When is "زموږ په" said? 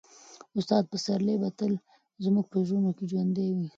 2.23-2.57